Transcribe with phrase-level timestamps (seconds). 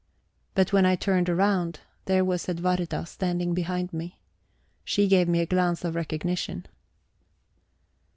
[0.55, 4.19] But when I turned round, there was Edwarda standing behind me.
[4.83, 6.65] She gave me a glance of recognition.